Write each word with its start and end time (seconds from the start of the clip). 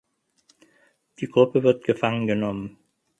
Die 1.19 1.27
Gruppe 1.27 1.61
wird 1.61 1.83
gefangen 1.85 2.25
genommen. 2.25 2.79